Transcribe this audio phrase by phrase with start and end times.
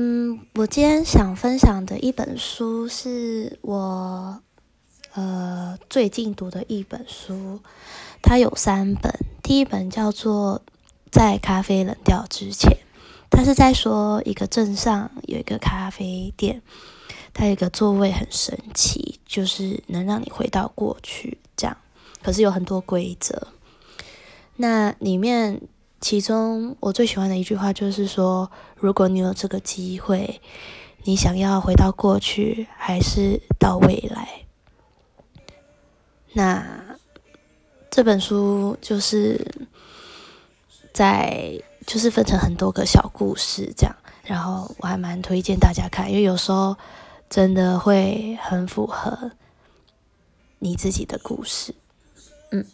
[0.00, 4.40] 嗯，我今天想分享的一本书是我
[5.14, 7.58] 呃最近读的一本书，
[8.22, 9.12] 它有三本。
[9.42, 10.62] 第一本叫做
[11.10, 12.70] 《在咖啡冷掉之前》，
[13.28, 16.62] 它是在说一个镇上有一个咖啡店，
[17.34, 21.76] 它有一个座位很神奇，就是能让你回到过去这样。
[22.22, 23.48] 可是有很多规则，
[24.54, 25.60] 那里面。
[26.00, 30.40] 其中我最喜欢的一句话就是说：如果你有这个机会，
[31.04, 34.44] 你想要回到过去还是到未来？
[36.32, 36.64] 那
[37.90, 39.66] 这本书就是
[40.92, 46.76] 在就是分成很多个小故事这样，然后我还蛮推荐大家看，因为有时候
[47.28, 49.32] 真的会很符合
[50.60, 51.74] 你自己的故事。
[52.50, 52.64] 嗯